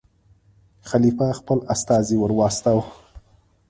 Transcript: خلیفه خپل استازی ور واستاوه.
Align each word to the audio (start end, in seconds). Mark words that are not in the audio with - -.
خلیفه 0.89 1.27
خپل 1.39 1.57
استازی 1.73 2.15
ور 2.19 2.31
واستاوه. 2.39 2.87